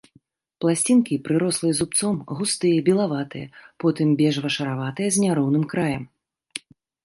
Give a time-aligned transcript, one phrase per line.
[0.63, 3.45] Пласцінкі прырослыя зубцом, густыя, белаватыя,
[3.87, 6.03] потым бежава-шараватыя, з няроўным краем.